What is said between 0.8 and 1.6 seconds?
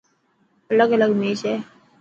الگ ميچ هي.